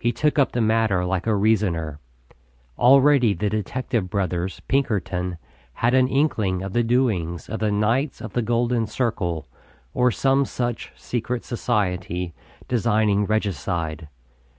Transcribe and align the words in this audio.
He 0.00 0.12
took 0.12 0.38
up 0.38 0.52
the 0.52 0.62
matter 0.62 1.04
like 1.04 1.26
a 1.26 1.36
reasoner. 1.36 2.00
Already 2.78 3.34
the 3.34 3.50
detective 3.50 4.08
brothers, 4.08 4.60
Pinkerton, 4.66 5.36
had 5.74 5.92
an 5.92 6.08
inkling 6.08 6.62
of 6.62 6.72
the 6.72 6.82
doings 6.82 7.50
of 7.50 7.60
the 7.60 7.70
Knights 7.70 8.22
of 8.22 8.32
the 8.32 8.40
Golden 8.40 8.86
Circle, 8.86 9.46
or 9.92 10.10
some 10.10 10.46
such 10.46 10.90
secret 10.96 11.44
society, 11.44 12.32
designing 12.66 13.26
regicide. 13.26 14.08